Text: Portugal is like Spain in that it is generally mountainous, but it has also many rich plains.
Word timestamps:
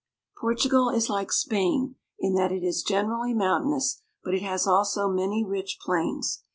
Portugal 0.35 0.89
is 0.89 1.11
like 1.11 1.31
Spain 1.31 1.93
in 2.19 2.33
that 2.33 2.51
it 2.51 2.63
is 2.63 2.81
generally 2.81 3.35
mountainous, 3.35 4.01
but 4.23 4.33
it 4.33 4.41
has 4.41 4.65
also 4.65 5.07
many 5.07 5.45
rich 5.45 5.77
plains. 5.79 6.41